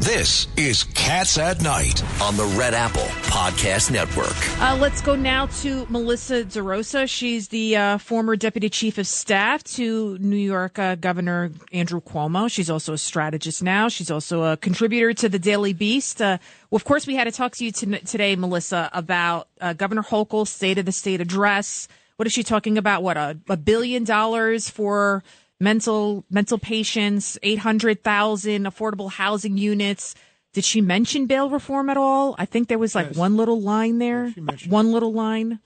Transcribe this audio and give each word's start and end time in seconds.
This 0.00 0.46
is 0.56 0.84
Cats 0.84 1.38
at 1.38 1.62
Night 1.62 2.02
on 2.20 2.36
the 2.36 2.44
Red 2.56 2.74
Apple 2.74 3.06
Podcast 3.30 3.90
Network. 3.90 4.36
Uh, 4.60 4.76
let's 4.76 5.00
go 5.00 5.16
now 5.16 5.46
to 5.46 5.86
Melissa 5.88 6.44
DeRosa. 6.44 7.08
She's 7.08 7.48
the 7.48 7.76
uh, 7.76 7.98
former 7.98 8.36
deputy 8.36 8.68
chief 8.68 8.98
of 8.98 9.06
staff 9.06 9.64
to 9.64 10.18
New 10.18 10.36
York 10.36 10.78
uh, 10.78 10.96
Governor 10.96 11.50
Andrew 11.72 12.00
Cuomo. 12.00 12.50
She's 12.50 12.68
also 12.68 12.92
a 12.92 12.98
strategist 12.98 13.62
now. 13.62 13.88
She's 13.88 14.10
also 14.10 14.44
a 14.44 14.56
contributor 14.58 15.14
to 15.14 15.28
the 15.30 15.38
Daily 15.38 15.72
Beast. 15.72 16.20
Uh, 16.20 16.38
well, 16.70 16.76
of 16.76 16.84
course, 16.84 17.06
we 17.06 17.16
had 17.16 17.24
to 17.24 17.32
talk 17.32 17.52
to 17.52 17.64
you 17.64 17.72
t- 17.72 17.98
today, 18.00 18.36
Melissa, 18.36 18.90
about 18.92 19.48
uh, 19.62 19.72
Governor 19.72 20.02
Hochul's 20.02 20.50
State 20.50 20.76
of 20.76 20.84
the 20.84 20.92
State 20.92 21.22
address. 21.22 21.88
What 22.16 22.26
is 22.26 22.32
she 22.34 22.42
talking 22.42 22.76
about? 22.78 23.02
What 23.02 23.16
a, 23.16 23.38
a 23.48 23.56
billion 23.56 24.04
dollars 24.04 24.68
for 24.68 25.24
mental 25.60 26.24
mental 26.30 26.58
patients, 26.58 27.38
800,000 27.42 28.64
affordable 28.64 29.10
housing 29.10 29.56
units. 29.56 30.14
Did 30.52 30.64
she 30.64 30.80
mention 30.80 31.26
bail 31.26 31.50
reform 31.50 31.90
at 31.90 31.96
all? 31.96 32.34
I 32.38 32.44
think 32.46 32.68
there 32.68 32.78
was 32.78 32.94
like 32.94 33.08
Yes. 33.08 33.16
one 33.16 33.36
little 33.36 33.60
line 33.60 33.98
there. 33.98 34.32
mentioned 34.36 34.72
one 34.72 34.92
little 34.92 35.12
line. 35.12 35.60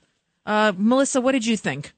Uh, 0.47 0.73
Melissa, 0.77 1.21
what 1.21 1.33
did 1.33 1.47
you 1.47 1.57
think? 1.57 1.93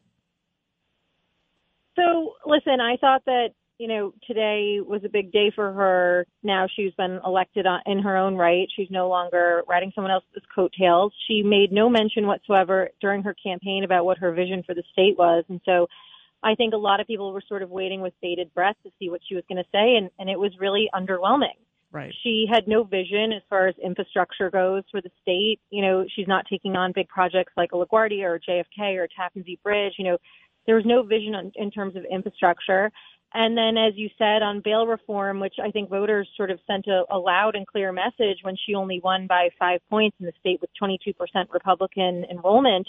So, 1.96 2.34
listen, 2.46 2.80
I 2.80 2.96
thought 2.96 3.22
that, 3.26 3.50
you 3.78 3.86
know, 3.88 4.12
today 4.26 4.80
was 4.80 5.02
a 5.04 5.08
big 5.08 5.30
day 5.32 5.50
for 5.54 5.72
her. 5.72 6.26
Now 6.42 6.66
she's 6.74 6.92
been 6.94 7.20
elected 7.24 7.66
in 7.86 7.98
her 8.00 8.16
own 8.16 8.36
right. 8.36 8.68
She's 8.74 8.90
no 8.90 9.08
longer 9.08 9.62
riding 9.68 9.92
someone 9.94 10.10
else's 10.12 10.42
coattails. 10.54 11.12
She 11.28 11.42
made 11.42 11.72
no 11.72 11.88
mention 11.88 12.26
whatsoever 12.26 12.90
during 13.00 13.22
her 13.22 13.34
campaign 13.34 13.84
about 13.84 14.04
what 14.04 14.18
her 14.18 14.32
vision 14.32 14.62
for 14.64 14.74
the 14.74 14.82
state 14.92 15.18
was. 15.18 15.44
And 15.48 15.60
so 15.64 15.86
I 16.42 16.54
think 16.54 16.74
a 16.74 16.78
lot 16.78 17.00
of 17.00 17.06
people 17.06 17.32
were 17.32 17.42
sort 17.46 17.62
of 17.62 17.70
waiting 17.70 18.00
with 18.00 18.12
bated 18.20 18.52
breath 18.54 18.76
to 18.84 18.90
see 18.98 19.08
what 19.08 19.20
she 19.28 19.34
was 19.34 19.44
going 19.48 19.62
to 19.62 19.68
say. 19.70 19.96
And, 19.96 20.10
and 20.18 20.28
it 20.28 20.38
was 20.38 20.52
really 20.58 20.88
underwhelming. 20.94 21.56
Right. 21.92 22.12
She 22.22 22.46
had 22.50 22.66
no 22.66 22.84
vision 22.84 23.32
as 23.32 23.42
far 23.50 23.68
as 23.68 23.74
infrastructure 23.84 24.50
goes 24.50 24.82
for 24.90 25.02
the 25.02 25.10
state. 25.20 25.60
You 25.70 25.82
know, 25.82 26.06
she's 26.14 26.26
not 26.26 26.46
taking 26.50 26.74
on 26.74 26.92
big 26.94 27.08
projects 27.08 27.52
like 27.56 27.72
a 27.72 27.76
LaGuardia 27.76 28.24
or 28.24 28.40
JFK 28.40 28.96
or 28.96 29.06
Tappan 29.14 29.44
Zee 29.44 29.58
Bridge. 29.62 29.94
You 29.98 30.06
know, 30.06 30.18
there 30.66 30.76
was 30.76 30.86
no 30.86 31.02
vision 31.02 31.34
on, 31.34 31.52
in 31.56 31.70
terms 31.70 31.94
of 31.96 32.04
infrastructure. 32.10 32.90
And 33.34 33.56
then, 33.56 33.76
as 33.76 33.94
you 33.96 34.10
said, 34.18 34.42
on 34.42 34.60
bail 34.60 34.86
reform, 34.86 35.40
which 35.40 35.54
I 35.62 35.70
think 35.70 35.88
voters 35.88 36.28
sort 36.36 36.50
of 36.50 36.58
sent 36.66 36.86
a, 36.86 37.04
a 37.10 37.18
loud 37.18 37.54
and 37.54 37.66
clear 37.66 37.92
message 37.92 38.38
when 38.42 38.56
she 38.56 38.74
only 38.74 39.00
won 39.02 39.26
by 39.26 39.48
five 39.58 39.80
points 39.88 40.16
in 40.20 40.26
the 40.26 40.32
state 40.40 40.60
with 40.60 40.70
22% 40.80 41.14
Republican 41.52 42.24
enrollment, 42.30 42.86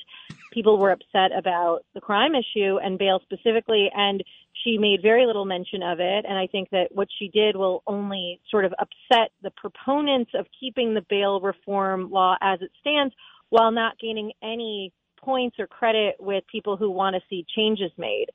people 0.52 0.78
were 0.78 0.92
upset 0.92 1.32
about 1.38 1.80
the 1.94 2.02
crime 2.02 2.34
issue 2.36 2.78
and 2.84 3.00
bail 3.00 3.22
specifically. 3.24 3.90
And 3.96 4.24
she 4.64 4.78
made 4.78 5.02
very 5.02 5.26
little 5.26 5.46
mention 5.46 5.82
of 5.82 6.00
it. 6.00 6.26
And 6.28 6.38
I 6.38 6.48
think 6.48 6.70
that 6.72 6.90
what 6.92 7.08
she 7.18 7.30
did 7.30 7.56
will 7.56 7.82
only 7.88 8.42
sort 8.52 8.66
of 8.66 8.74
upset 8.80 9.32
the 9.42 9.52
proponents 9.52 10.32
of 10.36 10.46
keeping 10.60 10.94
the 10.94 11.06
bail 11.10 11.40
reform 11.40 12.12
law 12.12 12.36
as 12.42 12.62
it 12.62 12.72
stands 12.82 13.14
while 13.50 13.72
not 13.72 14.00
gaining 14.00 14.32
any 14.42 14.92
points 15.24 15.58
or 15.60 15.68
credit 15.68 16.16
with 16.20 16.44
people 16.52 16.78
who 16.78 16.90
want 16.90 17.16
to 17.16 17.22
see 17.30 17.46
changes 17.56 17.92
made. 17.98 18.28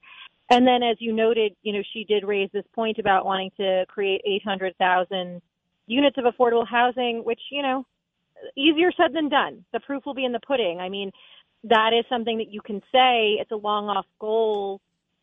And 0.51 0.67
then, 0.67 0.83
as 0.83 0.97
you 0.99 1.13
noted, 1.13 1.55
you 1.63 1.73
know, 1.73 1.83
she 1.93 2.05
did 2.05 2.25
raise 2.25 2.51
this 2.53 2.65
point 2.75 2.99
about 2.99 3.27
wanting 3.27 3.51
to 3.59 3.85
create 3.89 4.23
800,000 4.25 5.43
units 5.87 6.17
of 6.19 6.25
affordable 6.25 6.67
housing, 6.67 7.23
which, 7.25 7.41
you 7.51 7.63
know, 7.63 7.85
easier 8.57 8.91
said 8.97 9.13
than 9.13 9.29
done. 9.29 9.65
The 9.73 9.81
proof 9.81 10.07
will 10.07 10.15
be 10.15 10.25
in 10.25 10.33
the 10.33 10.41
pudding. 10.41 10.81
I 10.81 10.89
mean, 10.89 11.11
that 11.65 11.91
is 11.99 12.05
something 12.09 12.39
that 12.39 12.53
you 12.53 12.61
can 12.61 12.81
say 12.93 13.37
it's 13.41 13.51
a 13.51 13.57
long 13.57 13.89
off 13.89 14.07
goal, 14.21 14.81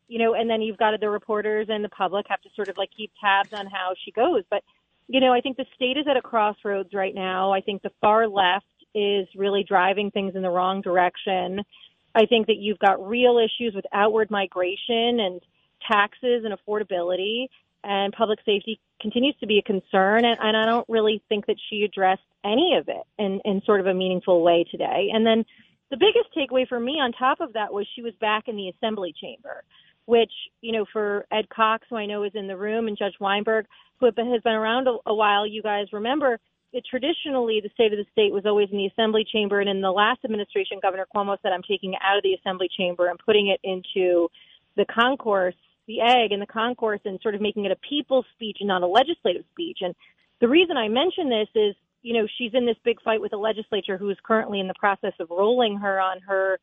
you 0.07 0.19
know, 0.19 0.33
and 0.35 0.49
then 0.49 0.61
you've 0.61 0.77
got 0.77 0.99
the 0.99 1.09
reporters 1.09 1.67
and 1.69 1.83
the 1.83 1.89
public 1.89 2.25
have 2.29 2.41
to 2.41 2.49
sort 2.55 2.67
of 2.67 2.77
like 2.77 2.89
keep 2.95 3.11
tabs 3.19 3.53
on 3.53 3.65
how 3.67 3.93
she 4.03 4.11
goes. 4.11 4.43
But, 4.49 4.63
you 5.07 5.19
know, 5.19 5.33
I 5.33 5.41
think 5.41 5.57
the 5.57 5.65
state 5.75 5.97
is 5.97 6.05
at 6.09 6.17
a 6.17 6.21
crossroads 6.21 6.93
right 6.93 7.15
now. 7.15 7.51
I 7.51 7.61
think 7.61 7.81
the 7.81 7.91
far 8.01 8.27
left 8.27 8.65
is 8.93 9.27
really 9.35 9.63
driving 9.63 10.11
things 10.11 10.35
in 10.35 10.41
the 10.41 10.49
wrong 10.49 10.81
direction. 10.81 11.61
I 12.15 12.25
think 12.25 12.47
that 12.47 12.57
you've 12.57 12.79
got 12.79 13.05
real 13.05 13.37
issues 13.37 13.75
with 13.75 13.85
outward 13.93 14.31
migration 14.31 15.19
and 15.19 15.41
taxes 15.91 16.45
and 16.45 16.53
affordability, 16.53 17.47
and 17.83 18.13
public 18.13 18.39
safety 18.45 18.79
continues 19.01 19.35
to 19.41 19.45
be 19.45 19.59
a 19.59 19.61
concern. 19.61 20.25
And, 20.25 20.37
and 20.41 20.57
I 20.57 20.65
don't 20.65 20.87
really 20.89 21.21
think 21.29 21.45
that 21.47 21.57
she 21.69 21.83
addressed 21.83 22.23
any 22.43 22.77
of 22.79 22.87
it 22.87 23.03
in, 23.19 23.41
in 23.43 23.61
sort 23.65 23.81
of 23.81 23.87
a 23.87 23.93
meaningful 23.93 24.41
way 24.41 24.65
today. 24.71 25.09
And 25.13 25.25
then 25.25 25.45
the 25.91 25.97
biggest 25.97 26.33
takeaway 26.35 26.67
for 26.67 26.79
me 26.79 26.93
on 26.93 27.11
top 27.11 27.41
of 27.41 27.53
that 27.53 27.73
was 27.73 27.85
she 27.95 28.01
was 28.01 28.13
back 28.19 28.47
in 28.47 28.55
the 28.55 28.69
assembly 28.69 29.13
chamber, 29.21 29.63
which, 30.05 30.31
you 30.61 30.71
know, 30.71 30.85
for 30.91 31.25
Ed 31.31 31.49
Cox, 31.49 31.85
who 31.89 31.97
I 31.97 32.05
know 32.05 32.23
is 32.23 32.31
in 32.33 32.47
the 32.47 32.57
room, 32.57 32.87
and 32.87 32.97
Judge 32.97 33.15
Weinberg, 33.19 33.65
who 33.99 34.07
has 34.07 34.15
been 34.15 34.53
around 34.53 34.87
a, 34.87 34.97
a 35.05 35.13
while, 35.13 35.45
you 35.45 35.61
guys 35.61 35.87
remember 35.91 36.39
traditionally 36.89 37.61
the 37.61 37.69
state 37.73 37.93
of 37.93 37.97
the 37.97 38.05
state 38.11 38.33
was 38.33 38.45
always 38.45 38.69
in 38.71 38.77
the 38.77 38.87
assembly 38.87 39.25
chamber 39.31 39.59
and 39.59 39.69
in 39.69 39.81
the 39.81 39.91
last 39.91 40.19
administration 40.25 40.79
governor 40.81 41.05
cuomo 41.15 41.37
said 41.41 41.51
i'm 41.51 41.63
taking 41.63 41.93
it 41.93 41.99
out 42.03 42.17
of 42.17 42.23
the 42.23 42.33
assembly 42.33 42.67
chamber 42.75 43.07
and 43.07 43.19
putting 43.19 43.47
it 43.47 43.59
into 43.63 44.27
the 44.75 44.85
concourse 44.85 45.55
the 45.87 46.01
egg 46.01 46.31
in 46.31 46.39
the 46.39 46.45
concourse 46.45 47.01
and 47.05 47.19
sort 47.21 47.35
of 47.35 47.41
making 47.41 47.65
it 47.65 47.71
a 47.71 47.75
people's 47.87 48.25
speech 48.33 48.57
and 48.59 48.67
not 48.67 48.81
a 48.81 48.87
legislative 48.87 49.43
speech. 49.51 49.79
And 49.81 49.93
the 50.41 50.47
reason 50.47 50.77
i 50.77 50.87
mention 50.87 51.29
this 51.29 51.47
is 51.55 51.75
you 52.01 52.13
know 52.13 52.27
she's 52.37 52.51
in 52.53 52.65
this 52.65 52.77
big 52.83 53.01
fight 53.01 53.21
with 53.21 53.31
the 53.31 53.37
legislature 53.37 53.97
who 53.97 54.09
is 54.09 54.17
currently 54.23 54.59
in 54.59 54.67
the 54.67 54.73
process 54.77 55.13
of 55.19 55.29
rolling 55.29 55.77
her 55.77 55.99
on 55.99 56.19
her 56.21 56.59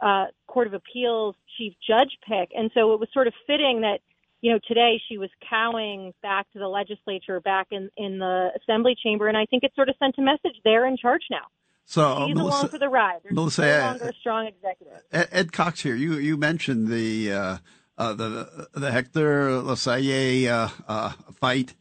uh, 0.00 0.26
court 0.46 0.66
of 0.66 0.74
appeals 0.74 1.34
chief 1.56 1.72
judge 1.86 2.18
pick. 2.26 2.50
And 2.54 2.70
so 2.74 2.92
it 2.92 3.00
was 3.00 3.08
sort 3.12 3.26
of 3.26 3.34
fitting 3.46 3.80
that 3.80 4.00
you 4.46 4.52
know, 4.52 4.60
today 4.68 5.02
she 5.08 5.18
was 5.18 5.28
cowing 5.50 6.14
back 6.22 6.46
to 6.52 6.60
the 6.60 6.68
legislature, 6.68 7.40
back 7.40 7.66
in 7.72 7.90
in 7.96 8.20
the 8.20 8.50
assembly 8.62 8.94
chamber, 9.02 9.26
and 9.26 9.36
I 9.36 9.44
think 9.46 9.64
it 9.64 9.72
sort 9.74 9.88
of 9.88 9.96
sent 9.98 10.14
a 10.18 10.22
message. 10.22 10.54
They're 10.62 10.86
in 10.86 10.96
charge 10.96 11.22
now. 11.32 11.48
So, 11.84 12.26
She's 12.28 12.36
Melissa, 12.36 12.58
along 12.58 12.68
for 12.68 12.78
the 12.78 12.88
ride. 12.88 13.18
There's 13.24 13.34
Melissa, 13.34 13.62
no 13.62 13.86
longer 13.86 14.08
a 14.10 14.12
strong 14.20 14.46
executive. 14.46 15.02
Ed, 15.10 15.28
Ed 15.32 15.52
Cox 15.52 15.80
here. 15.80 15.96
You 15.96 16.14
you 16.18 16.36
mentioned 16.36 16.86
the 16.86 17.32
uh, 17.32 17.56
uh, 17.98 18.12
the 18.14 18.68
the 18.72 18.92
Hector 18.92 19.60
Lasalle 19.62 20.46
uh, 20.46 20.68
uh, 20.86 21.10
fight, 21.32 21.74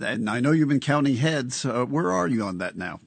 and 0.00 0.28
I 0.28 0.40
know 0.40 0.50
you've 0.50 0.70
been 0.70 0.80
counting 0.80 1.18
heads. 1.18 1.64
Uh, 1.64 1.84
where 1.84 2.10
are 2.10 2.26
you 2.26 2.42
on 2.42 2.58
that 2.58 2.76
now? 2.76 2.98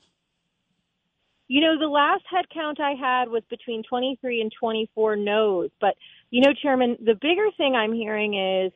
You 1.50 1.60
know, 1.60 1.78
the 1.78 1.88
last 1.88 2.24
head 2.32 2.46
count 2.54 2.80
I 2.80 2.94
had 2.94 3.28
was 3.28 3.44
between 3.50 3.84
23 3.84 4.40
and 4.40 4.52
24 4.58 5.16
no's. 5.18 5.70
But, 5.80 5.94
you 6.32 6.42
know, 6.42 6.54
Chairman, 6.60 6.98
the 7.00 7.14
bigger 7.14 7.52
thing 7.56 7.76
I'm 7.76 7.94
hearing 7.94 8.34
is 8.34 8.72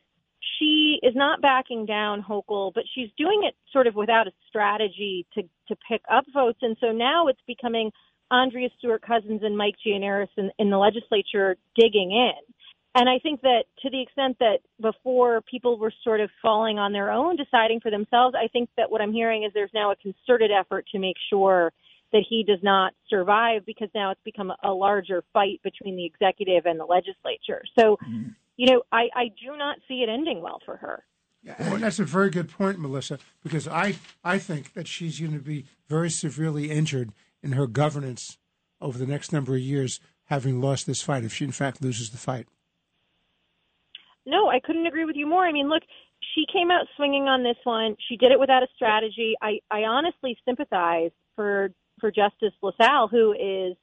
she 0.58 0.98
is 1.02 1.14
not 1.14 1.42
backing 1.42 1.86
down 1.86 2.22
Hochul, 2.22 2.72
but 2.74 2.84
she's 2.94 3.10
doing 3.16 3.42
it 3.44 3.54
sort 3.72 3.86
of 3.86 3.94
without 3.94 4.26
a 4.26 4.32
strategy 4.48 5.26
to, 5.34 5.42
to 5.68 5.76
pick 5.88 6.02
up 6.10 6.24
votes. 6.32 6.58
And 6.62 6.76
so 6.80 6.92
now 6.92 7.28
it's 7.28 7.40
becoming 7.46 7.90
Andrea 8.30 8.68
Stewart 8.78 9.02
Cousins 9.02 9.42
and 9.42 9.56
Mike 9.56 9.74
Gianaris 9.84 10.28
in, 10.36 10.50
in 10.58 10.70
the 10.70 10.78
legislature 10.78 11.56
digging 11.76 12.12
in. 12.12 12.54
And 12.94 13.08
I 13.08 13.18
think 13.20 13.42
that 13.42 13.64
to 13.82 13.90
the 13.90 14.02
extent 14.02 14.38
that 14.40 14.58
before 14.80 15.42
people 15.42 15.78
were 15.78 15.92
sort 16.02 16.20
of 16.20 16.30
falling 16.42 16.78
on 16.78 16.92
their 16.92 17.12
own, 17.12 17.36
deciding 17.36 17.80
for 17.80 17.90
themselves, 17.90 18.34
I 18.36 18.48
think 18.48 18.68
that 18.76 18.90
what 18.90 19.00
I'm 19.00 19.12
hearing 19.12 19.44
is 19.44 19.52
there's 19.54 19.70
now 19.72 19.92
a 19.92 19.96
concerted 19.96 20.50
effort 20.50 20.86
to 20.92 20.98
make 20.98 21.16
sure 21.28 21.72
that 22.12 22.24
he 22.28 22.42
does 22.42 22.58
not 22.62 22.92
survive 23.08 23.64
because 23.64 23.88
now 23.94 24.10
it's 24.10 24.20
become 24.24 24.52
a 24.64 24.72
larger 24.72 25.22
fight 25.32 25.60
between 25.62 25.94
the 25.94 26.04
executive 26.04 26.66
and 26.66 26.80
the 26.80 26.84
legislature. 26.84 27.62
So, 27.78 27.96
mm-hmm. 27.96 28.30
You 28.60 28.66
know, 28.66 28.82
I, 28.92 29.08
I 29.16 29.24
do 29.42 29.56
not 29.56 29.78
see 29.88 30.02
it 30.02 30.10
ending 30.10 30.42
well 30.42 30.60
for 30.66 30.76
her. 30.76 31.02
And 31.58 31.82
that's 31.82 31.98
a 31.98 32.04
very 32.04 32.28
good 32.28 32.50
point, 32.50 32.78
Melissa, 32.78 33.18
because 33.42 33.66
I, 33.66 33.96
I 34.22 34.36
think 34.36 34.74
that 34.74 34.86
she's 34.86 35.18
going 35.18 35.32
to 35.32 35.38
be 35.38 35.64
very 35.88 36.10
severely 36.10 36.70
injured 36.70 37.14
in 37.42 37.52
her 37.52 37.66
governance 37.66 38.36
over 38.78 38.98
the 38.98 39.06
next 39.06 39.32
number 39.32 39.54
of 39.54 39.60
years, 39.62 39.98
having 40.24 40.60
lost 40.60 40.86
this 40.86 41.00
fight, 41.00 41.24
if 41.24 41.32
she 41.32 41.46
in 41.46 41.52
fact 41.52 41.80
loses 41.80 42.10
the 42.10 42.18
fight. 42.18 42.48
No, 44.26 44.50
I 44.50 44.60
couldn't 44.60 44.86
agree 44.86 45.06
with 45.06 45.16
you 45.16 45.26
more. 45.26 45.46
I 45.46 45.52
mean, 45.52 45.70
look, 45.70 45.82
she 46.34 46.44
came 46.52 46.70
out 46.70 46.84
swinging 46.96 47.28
on 47.28 47.42
this 47.42 47.56
one. 47.64 47.96
She 48.10 48.18
did 48.18 48.30
it 48.30 48.38
without 48.38 48.62
a 48.62 48.68
strategy. 48.76 49.36
I, 49.40 49.60
I 49.70 49.84
honestly 49.84 50.36
sympathize 50.44 51.12
for 51.34 51.70
for 51.98 52.10
Justice 52.10 52.52
LaSalle, 52.62 53.08
who 53.08 53.32
is 53.32 53.76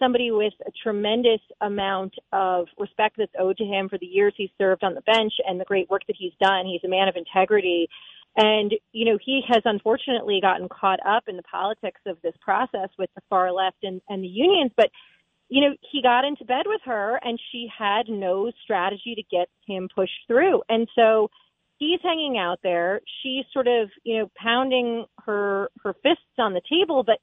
somebody 0.00 0.30
with 0.30 0.54
a 0.66 0.70
tremendous 0.82 1.40
amount 1.60 2.14
of 2.32 2.66
respect 2.78 3.16
that's 3.18 3.32
owed 3.38 3.56
to 3.58 3.64
him 3.64 3.88
for 3.88 3.98
the 3.98 4.06
years 4.06 4.34
he's 4.36 4.50
served 4.58 4.82
on 4.82 4.94
the 4.94 5.02
bench 5.02 5.34
and 5.46 5.60
the 5.60 5.64
great 5.64 5.88
work 5.88 6.02
that 6.08 6.16
he's 6.18 6.32
done. 6.40 6.66
He's 6.66 6.84
a 6.84 6.88
man 6.88 7.08
of 7.08 7.16
integrity. 7.16 7.88
And, 8.36 8.72
you 8.92 9.04
know, 9.04 9.18
he 9.24 9.42
has 9.48 9.62
unfortunately 9.64 10.40
gotten 10.40 10.68
caught 10.68 11.00
up 11.06 11.24
in 11.28 11.36
the 11.36 11.42
politics 11.42 12.00
of 12.06 12.16
this 12.22 12.34
process 12.40 12.88
with 12.98 13.10
the 13.14 13.22
far 13.28 13.52
left 13.52 13.78
and, 13.82 14.00
and 14.08 14.24
the 14.24 14.28
unions. 14.28 14.72
But, 14.76 14.90
you 15.48 15.60
know, 15.60 15.76
he 15.92 16.00
got 16.02 16.24
into 16.24 16.44
bed 16.44 16.64
with 16.66 16.80
her 16.84 17.20
and 17.22 17.38
she 17.52 17.68
had 17.76 18.08
no 18.08 18.50
strategy 18.62 19.14
to 19.16 19.22
get 19.36 19.48
him 19.66 19.88
pushed 19.94 20.26
through. 20.28 20.62
And 20.68 20.88
so 20.94 21.28
he's 21.78 21.98
hanging 22.02 22.38
out 22.38 22.60
there. 22.62 23.00
She's 23.22 23.44
sort 23.52 23.66
of, 23.66 23.90
you 24.04 24.18
know, 24.18 24.30
pounding 24.36 25.06
her 25.26 25.70
her 25.82 25.94
fists 25.94 26.38
on 26.38 26.54
the 26.54 26.62
table, 26.70 27.02
but 27.02 27.18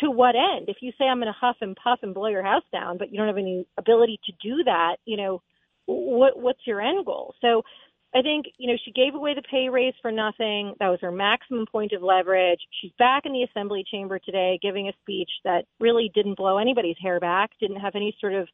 to 0.00 0.10
what 0.10 0.34
end? 0.34 0.68
If 0.68 0.78
you 0.80 0.92
say 0.98 1.04
I'm 1.04 1.18
going 1.18 1.26
to 1.26 1.38
huff 1.38 1.56
and 1.60 1.76
puff 1.76 2.00
and 2.02 2.14
blow 2.14 2.28
your 2.28 2.42
house 2.42 2.64
down, 2.72 2.98
but 2.98 3.10
you 3.10 3.18
don't 3.18 3.26
have 3.26 3.38
any 3.38 3.66
ability 3.78 4.20
to 4.26 4.32
do 4.42 4.64
that, 4.64 4.96
you 5.04 5.16
know, 5.16 5.42
what 5.86 6.38
what's 6.38 6.66
your 6.66 6.80
end 6.80 7.04
goal? 7.04 7.34
So 7.40 7.62
I 8.14 8.20
think, 8.20 8.46
you 8.58 8.68
know, 8.68 8.76
she 8.84 8.92
gave 8.92 9.14
away 9.14 9.34
the 9.34 9.42
pay 9.42 9.68
raise 9.70 9.94
for 10.02 10.12
nothing. 10.12 10.74
That 10.78 10.88
was 10.88 10.98
her 11.00 11.10
maximum 11.10 11.64
point 11.70 11.92
of 11.92 12.02
leverage. 12.02 12.60
She's 12.80 12.92
back 12.98 13.24
in 13.24 13.32
the 13.32 13.42
assembly 13.42 13.84
chamber 13.90 14.18
today 14.18 14.58
giving 14.62 14.88
a 14.88 14.92
speech 15.00 15.30
that 15.44 15.64
really 15.80 16.10
didn't 16.14 16.36
blow 16.36 16.58
anybody's 16.58 16.96
hair 17.02 17.20
back, 17.20 17.50
didn't 17.58 17.80
have 17.80 17.94
any 17.94 18.14
sort 18.20 18.34
of 18.34 18.48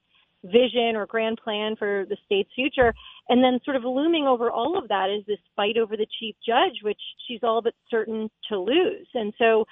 vision 0.45 0.95
or 0.95 1.07
grand 1.07 1.41
plan 1.43 1.75
for 1.77 2.07
the 2.09 2.17
state's 2.25 2.51
future. 2.55 2.95
And 3.29 3.43
then 3.43 3.59
sort 3.65 3.77
of 3.77 3.83
looming 3.83 4.27
over 4.27 4.51
all 4.51 4.79
of 4.79 4.89
that 4.89 5.11
is 5.11 5.27
this 5.27 5.41
fight 5.57 5.77
over 5.77 5.97
the 5.97 6.07
chief 6.21 6.37
judge, 6.47 6.83
which 6.83 7.01
she's 7.27 7.41
all 7.43 7.61
but 7.61 7.75
certain 7.91 8.31
to 8.51 8.59
lose. 8.59 9.09
And 9.15 9.33
so 9.39 9.65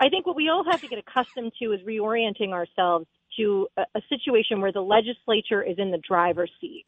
I 0.00 0.08
think 0.08 0.26
what 0.26 0.36
we 0.36 0.48
all 0.48 0.64
have 0.70 0.80
to 0.80 0.88
get 0.88 0.98
accustomed 0.98 1.52
to 1.62 1.72
is 1.72 1.80
reorienting 1.82 2.50
ourselves 2.50 3.06
to 3.38 3.68
a, 3.76 3.82
a 3.94 4.00
situation 4.08 4.60
where 4.60 4.72
the 4.72 4.80
legislature 4.80 5.62
is 5.62 5.76
in 5.78 5.90
the 5.90 5.98
driver's 5.98 6.50
seat 6.60 6.84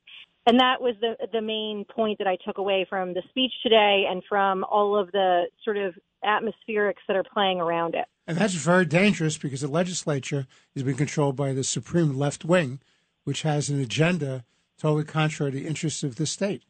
and 0.47 0.61
that 0.61 0.81
was 0.81 0.95
the 1.01 1.17
the 1.33 1.43
main 1.43 1.85
point 1.85 2.19
that 2.19 2.29
I 2.29 2.37
took 2.47 2.59
away 2.59 2.87
from 2.89 3.15
the 3.15 3.23
speech 3.29 3.53
today 3.63 4.05
and 4.09 4.23
from 4.29 4.65
all 4.65 4.97
of 4.97 5.11
the 5.13 5.47
sort 5.65 5.77
of 5.77 5.95
atmospherics 6.25 7.03
that 7.09 7.17
are 7.17 7.25
playing 7.25 7.61
around 7.61 7.95
it. 7.95 8.07
And 8.27 8.39
that's 8.39 8.55
very 8.55 8.87
dangerous 8.87 9.37
because 9.37 9.61
the 9.61 9.69
legislature 9.69 10.47
is 10.75 10.83
being 10.83 10.97
controlled 10.97 11.37
by 11.37 11.53
the 11.53 11.65
supreme 11.65 12.17
left 12.17 12.45
wing, 12.45 12.81
which 13.25 13.43
has 13.43 13.69
an 13.69 13.81
agenda 13.81 14.45
totally 14.79 15.05
contrary 15.05 15.53
to 15.53 15.59
the 15.59 15.67
interests 15.67 16.03
of 16.03 16.17
the 16.17 16.27
state. 16.27 16.63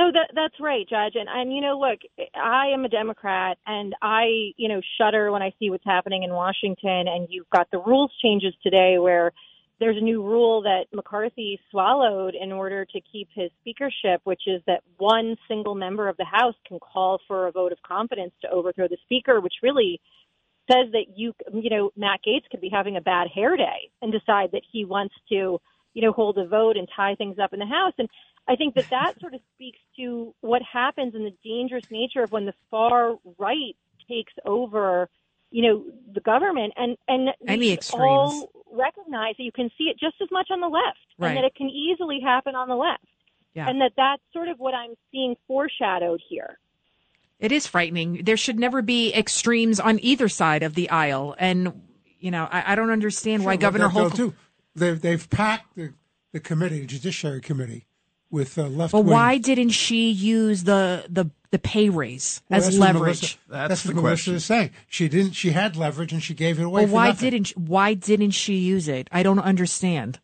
No, 0.00 0.10
that 0.12 0.30
that's 0.34 0.54
right, 0.60 0.88
Judge. 0.88 1.12
And 1.14 1.28
and 1.28 1.54
you 1.54 1.60
know, 1.60 1.78
look, 1.78 2.00
I 2.34 2.68
am 2.72 2.86
a 2.86 2.88
Democrat, 2.88 3.58
and 3.66 3.94
I 4.00 4.52
you 4.56 4.66
know 4.66 4.80
shudder 4.98 5.30
when 5.30 5.42
I 5.42 5.52
see 5.58 5.68
what's 5.68 5.84
happening 5.84 6.22
in 6.22 6.30
Washington. 6.30 7.04
And 7.06 7.28
you've 7.28 7.50
got 7.50 7.70
the 7.70 7.80
rules 7.80 8.10
changes 8.22 8.54
today 8.62 8.96
where 8.98 9.30
there's 9.78 9.98
a 9.98 10.00
new 10.00 10.22
rule 10.22 10.62
that 10.62 10.84
McCarthy 10.94 11.60
swallowed 11.70 12.34
in 12.34 12.50
order 12.50 12.86
to 12.86 13.00
keep 13.12 13.28
his 13.34 13.50
speakership, 13.60 14.22
which 14.24 14.42
is 14.46 14.62
that 14.66 14.82
one 14.96 15.36
single 15.48 15.74
member 15.74 16.08
of 16.08 16.16
the 16.16 16.24
House 16.24 16.54
can 16.66 16.78
call 16.78 17.20
for 17.28 17.46
a 17.46 17.52
vote 17.52 17.72
of 17.72 17.78
confidence 17.82 18.32
to 18.40 18.50
overthrow 18.50 18.88
the 18.88 18.98
speaker, 19.04 19.38
which 19.42 19.54
really 19.62 20.00
says 20.72 20.90
that 20.92 21.06
you, 21.14 21.34
you 21.52 21.68
know, 21.68 21.90
Matt 21.94 22.20
Gaetz 22.26 22.48
could 22.50 22.62
be 22.62 22.70
having 22.72 22.96
a 22.96 23.02
bad 23.02 23.28
hair 23.34 23.54
day 23.54 23.90
and 24.00 24.10
decide 24.12 24.50
that 24.52 24.62
he 24.72 24.86
wants 24.86 25.14
to, 25.30 25.60
you 25.94 26.02
know, 26.02 26.12
hold 26.12 26.38
a 26.38 26.46
vote 26.46 26.76
and 26.76 26.88
tie 26.94 27.14
things 27.14 27.38
up 27.38 27.52
in 27.52 27.58
the 27.58 27.66
House. 27.66 27.94
And 27.98 28.08
I 28.48 28.56
think 28.56 28.74
that 28.74 28.90
that 28.90 29.20
sort 29.20 29.34
of 29.34 29.40
speaks 29.54 29.78
to 29.96 30.34
what 30.40 30.62
happens 30.62 31.14
and 31.14 31.24
the 31.24 31.34
dangerous 31.44 31.90
nature 31.90 32.22
of 32.22 32.32
when 32.32 32.46
the 32.46 32.54
far 32.70 33.16
right 33.38 33.76
takes 34.08 34.32
over 34.44 35.08
you 35.50 35.62
know 35.62 35.84
the 36.12 36.20
government. 36.20 36.72
And 36.76 36.96
and 37.08 37.30
any 37.46 37.72
extremes 37.72 38.02
all 38.02 38.50
recognize 38.72 39.34
that 39.36 39.44
you 39.44 39.52
can 39.52 39.70
see 39.76 39.84
it 39.84 39.98
just 39.98 40.16
as 40.22 40.28
much 40.30 40.48
on 40.50 40.60
the 40.60 40.68
left 40.68 40.98
right. 41.18 41.28
and 41.28 41.36
that 41.38 41.44
it 41.44 41.54
can 41.54 41.68
easily 41.68 42.20
happen 42.20 42.54
on 42.54 42.68
the 42.68 42.76
left. 42.76 43.04
Yeah. 43.52 43.68
and 43.68 43.80
that 43.80 43.92
that's 43.96 44.22
sort 44.32 44.46
of 44.46 44.60
what 44.60 44.74
i'm 44.74 44.94
seeing 45.10 45.34
foreshadowed 45.48 46.20
here. 46.28 46.58
It 47.40 47.50
is 47.50 47.66
frightening. 47.66 48.22
There 48.22 48.36
should 48.36 48.60
never 48.60 48.80
be 48.80 49.12
extremes 49.12 49.80
on 49.80 49.98
either 50.04 50.28
side 50.28 50.62
of 50.62 50.74
the 50.74 50.88
aisle. 50.88 51.34
And 51.36 51.82
you 52.20 52.30
know 52.30 52.48
i, 52.50 52.72
I 52.72 52.74
don't 52.76 52.90
understand 52.90 53.42
sure, 53.42 53.50
why 53.50 53.56
governor 53.56 53.88
Hochul 53.88 54.34
they've, 54.74 55.00
they've 55.00 55.30
packed 55.30 55.76
the, 55.76 55.92
the 56.32 56.40
committee 56.40 56.80
the 56.80 56.86
judiciary 56.86 57.40
committee 57.40 57.86
with 58.30 58.58
uh, 58.58 58.66
left. 58.66 58.92
But 58.92 59.04
why 59.04 59.38
didn't 59.38 59.70
she 59.70 60.10
use 60.10 60.64
the 60.64 61.04
the 61.08 61.30
the 61.50 61.58
pay 61.58 61.88
raise 61.88 62.42
well, 62.48 62.58
as 62.58 62.78
leverage? 62.78 63.02
Melissa, 63.02 63.36
that's, 63.48 63.68
that's 63.68 63.86
what 63.86 63.96
Melissa 63.96 64.34
is 64.34 64.44
saying. 64.44 64.70
She 64.88 65.08
didn't. 65.08 65.32
She 65.32 65.50
had 65.50 65.76
leverage 65.76 66.12
and 66.12 66.22
she 66.22 66.34
gave 66.34 66.58
it 66.58 66.64
away. 66.64 66.84
Well, 66.84 66.94
why 66.94 67.08
nothing. 67.08 67.30
didn't 67.30 67.48
Why 67.56 67.94
didn't 67.94 68.32
she 68.32 68.54
use 68.56 68.88
it? 68.88 69.08
I 69.10 69.22
don't 69.22 69.40
understand. 69.40 70.20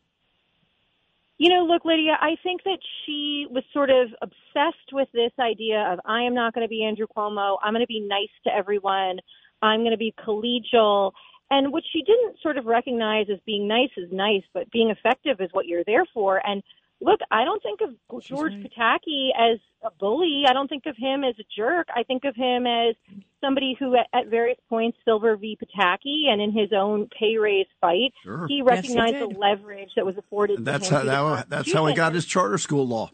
You 1.38 1.50
know, 1.50 1.66
look, 1.66 1.84
Lydia, 1.84 2.16
I 2.18 2.36
think 2.42 2.62
that 2.64 2.78
she 3.04 3.46
was 3.50 3.62
sort 3.74 3.90
of 3.90 4.08
obsessed 4.22 4.92
with 4.92 5.08
this 5.12 5.32
idea 5.38 5.80
of 5.92 6.00
I 6.06 6.22
am 6.22 6.32
not 6.32 6.54
going 6.54 6.64
to 6.64 6.68
be 6.68 6.82
Andrew 6.82 7.06
Cuomo. 7.14 7.58
I'm 7.62 7.74
going 7.74 7.84
to 7.84 7.86
be 7.86 8.00
nice 8.00 8.30
to 8.44 8.54
everyone. 8.54 9.18
I'm 9.60 9.80
going 9.80 9.90
to 9.90 9.98
be 9.98 10.14
collegial. 10.18 11.12
And 11.50 11.72
what 11.72 11.84
she 11.92 12.02
didn't 12.02 12.36
sort 12.42 12.58
of 12.58 12.66
recognize 12.66 13.26
as 13.32 13.38
being 13.46 13.68
nice 13.68 13.90
is 13.96 14.10
nice, 14.10 14.42
but 14.52 14.70
being 14.70 14.90
effective 14.90 15.40
is 15.40 15.48
what 15.52 15.66
you're 15.66 15.84
there 15.84 16.04
for. 16.12 16.44
And 16.44 16.62
look, 17.00 17.20
I 17.30 17.44
don't 17.44 17.62
think 17.62 17.80
of 17.82 18.22
George 18.22 18.52
right. 18.52 18.72
Pataki 18.72 19.28
as 19.38 19.58
a 19.84 19.90
bully. 19.98 20.44
I 20.48 20.52
don't 20.52 20.68
think 20.68 20.86
of 20.86 20.96
him 20.96 21.22
as 21.22 21.34
a 21.38 21.44
jerk. 21.56 21.86
I 21.94 22.02
think 22.02 22.24
of 22.24 22.34
him 22.34 22.66
as 22.66 22.96
somebody 23.40 23.76
who, 23.78 23.94
at, 23.96 24.06
at 24.12 24.26
various 24.26 24.58
points, 24.68 24.98
Silver 25.04 25.36
v. 25.36 25.56
Pataki, 25.56 26.28
and 26.28 26.40
in 26.40 26.52
his 26.52 26.72
own 26.72 27.08
pay 27.16 27.36
raise 27.36 27.66
fight, 27.80 28.12
sure. 28.24 28.46
he 28.48 28.62
recognized 28.62 29.14
yes, 29.14 29.26
he 29.28 29.32
the 29.32 29.38
leverage 29.38 29.90
that 29.94 30.04
was 30.04 30.16
afforded. 30.16 30.58
And 30.58 30.66
that's 30.66 30.88
how 30.88 31.04
that, 31.04 31.48
that's 31.48 31.72
how 31.72 31.86
he 31.86 31.94
got 31.94 32.14
his 32.14 32.26
charter 32.26 32.58
school 32.58 32.86
law 32.86 33.10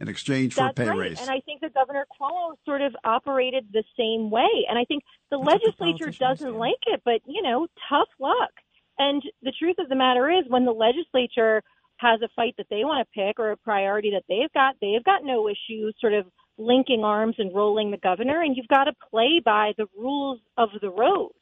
in 0.00 0.08
exchange 0.08 0.54
for 0.54 0.62
that's 0.62 0.72
a 0.72 0.82
pay 0.82 0.88
right. 0.88 0.98
raise. 0.98 1.20
And 1.20 1.30
I 1.30 1.40
think 1.40 1.60
that 1.60 1.74
Governor 1.74 2.06
Cuomo 2.20 2.56
sort 2.64 2.80
of 2.80 2.96
operated 3.04 3.66
the 3.72 3.84
same 3.98 4.30
way. 4.30 4.66
And 4.68 4.78
I 4.78 4.84
think 4.84 5.04
the 5.30 5.38
that's 5.38 5.62
legislature 5.62 6.10
doesn't 6.10 6.56
like 6.56 6.80
it, 6.86 7.02
but 7.04 7.20
you 7.26 7.42
know, 7.42 7.66
tough 7.88 8.08
luck. 8.18 8.50
And 8.98 9.22
the 9.42 9.52
truth 9.58 9.76
of 9.78 9.88
the 9.88 9.94
matter 9.94 10.30
is, 10.30 10.44
when 10.48 10.64
the 10.64 10.72
legislature 10.72 11.62
has 11.98 12.20
a 12.22 12.28
fight 12.34 12.54
that 12.56 12.66
they 12.70 12.84
want 12.84 13.06
to 13.06 13.20
pick 13.20 13.38
or 13.38 13.50
a 13.50 13.56
priority 13.56 14.10
that 14.12 14.24
they've 14.28 14.52
got, 14.52 14.76
they've 14.80 15.04
got 15.04 15.22
no 15.22 15.48
issue 15.48 15.90
sort 16.00 16.14
of 16.14 16.26
linking 16.56 17.04
arms 17.04 17.36
and 17.38 17.54
rolling 17.54 17.90
the 17.90 17.98
governor. 17.98 18.42
And 18.42 18.56
you've 18.56 18.68
got 18.68 18.84
to 18.84 18.92
play 19.10 19.40
by 19.44 19.72
the 19.76 19.86
rules 19.96 20.40
of 20.56 20.70
the 20.80 20.90
road. 20.90 21.32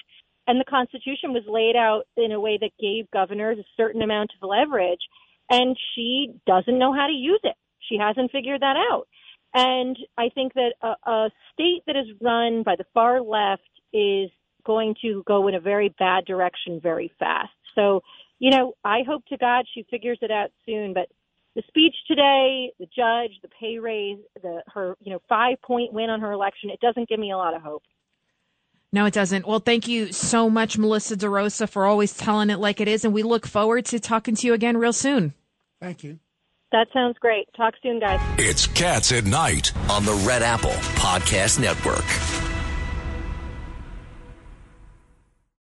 And 0.47 0.59
the 0.59 0.65
Constitution 0.65 1.33
was 1.33 1.43
laid 1.47 1.77
out 1.77 2.05
in 2.17 2.33
a 2.33 2.41
way 2.41 2.59
that 2.61 2.71
gave 2.81 3.11
governors 3.11 3.59
a 3.59 3.65
certain 3.77 4.03
amount 4.03 4.31
of 4.41 4.49
leverage. 4.49 5.01
And 5.51 5.77
she 5.95 6.35
doesn't 6.47 6.79
know 6.79 6.93
how 6.93 7.07
to 7.07 7.13
use 7.13 7.41
it. 7.45 7.57
She 7.89 7.97
hasn't 7.99 8.31
figured 8.31 8.63
that 8.63 8.77
out. 8.91 9.09
And 9.55 9.97
I 10.17 10.29
think 10.35 10.55
that 10.55 10.75
a, 10.83 11.11
a 11.11 11.31
state 11.53 11.83
that 11.87 11.97
is 11.97 12.07
run 12.21 12.63
by 12.63 12.77
the 12.77 12.85
far 12.93 13.21
left 13.21 13.63
is 13.93 14.31
going 14.65 14.95
to 15.03 15.23
go 15.27 15.49
in 15.49 15.55
a 15.55 15.61
very 15.61 15.95
bad 15.99 16.27
direction 16.27 16.81
very 16.83 17.11
fast. 17.19 17.51
So 17.75 18.03
you 18.39 18.51
know, 18.51 18.75
I 18.85 19.01
hope 19.07 19.25
to 19.27 19.37
God 19.37 19.67
she 19.73 19.85
figures 19.91 20.19
it 20.23 20.31
out 20.31 20.51
soon. 20.65 20.95
But 20.95 21.09
the 21.55 21.63
speech 21.67 21.95
today, 22.07 22.73
the 22.79 22.87
judge, 22.87 23.33
the 23.43 23.49
pay 23.61 23.79
raise, 23.79 24.19
the 24.43 24.63
her 24.73 24.97
you 25.01 25.13
know 25.13 25.21
five 25.29 25.61
point 25.63 25.93
win 25.93 26.11
on 26.11 26.21
her 26.21 26.33
election, 26.33 26.71
it 26.71 26.81
doesn't 26.81 27.09
give 27.09 27.19
me 27.19 27.33
a 27.33 27.37
lot 27.37 27.55
of 27.55 27.63
hope. 27.63 27.83
No, 28.91 29.05
it 29.05 29.13
doesn't. 29.13 29.47
Well, 29.47 29.59
thank 29.59 29.87
you 29.87 30.13
so 30.13 30.49
much, 30.49 30.79
Melissa 30.79 31.15
DeRosa, 31.15 31.69
for 31.69 31.85
always 31.85 32.17
telling 32.17 32.49
it 32.49 32.59
like 32.59 32.81
it 32.81 32.89
is, 32.89 33.05
and 33.05 33.13
we 33.13 33.23
look 33.23 33.47
forward 33.47 33.85
to 33.87 34.01
talking 34.01 34.35
to 34.37 34.47
you 34.47 34.55
again 34.55 34.79
real 34.79 34.95
soon. 34.95 35.35
Thank 35.79 36.03
you. 36.03 36.21
That 36.71 36.89
sounds 36.93 37.17
great. 37.19 37.49
Talk 37.57 37.75
soon, 37.83 37.99
guys. 37.99 38.21
It's 38.39 38.67
Cats 38.67 39.13
at 39.13 39.25
Night 39.25 39.73
on 39.91 40.05
the 40.05 40.15
Red 40.27 40.43
Apple 40.43 40.71
Podcast 41.01 41.59
Network. 41.59 42.05